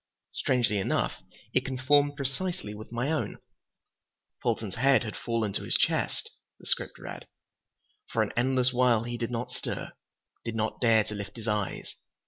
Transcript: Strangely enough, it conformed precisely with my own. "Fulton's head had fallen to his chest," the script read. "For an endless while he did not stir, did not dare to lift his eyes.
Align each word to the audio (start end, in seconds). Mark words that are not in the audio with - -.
Strangely 0.31 0.79
enough, 0.79 1.21
it 1.53 1.63
conformed 1.63 2.15
precisely 2.15 2.73
with 2.73 2.91
my 2.91 3.11
own. 3.11 3.37
"Fulton's 4.41 4.73
head 4.73 5.03
had 5.03 5.15
fallen 5.15 5.53
to 5.53 5.61
his 5.61 5.75
chest," 5.75 6.31
the 6.57 6.65
script 6.65 6.97
read. 6.97 7.27
"For 8.07 8.23
an 8.23 8.33
endless 8.35 8.73
while 8.73 9.03
he 9.03 9.15
did 9.15 9.29
not 9.29 9.51
stir, 9.51 9.91
did 10.43 10.55
not 10.55 10.81
dare 10.81 11.03
to 11.03 11.13
lift 11.13 11.35
his 11.37 11.47
eyes. 11.47 11.93